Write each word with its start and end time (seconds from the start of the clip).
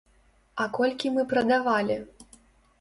А 0.65 0.67
колькi 0.77 1.13
мы 1.19 1.27
прадавалi?.. 1.35 2.01